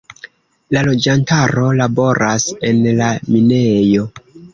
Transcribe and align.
La 0.75 0.81
loĝantaro 0.85 1.65
laboras 1.81 2.47
en 2.71 2.81
la 3.01 3.11
minejo. 3.35 4.09